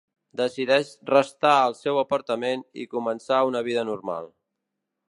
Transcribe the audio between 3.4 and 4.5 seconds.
una vida normal.